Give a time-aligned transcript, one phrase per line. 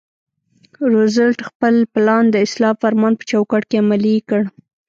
[0.93, 4.41] روزولټ خپل پلان د اصلاح فرمان په چوکاټ کې عملي کړ.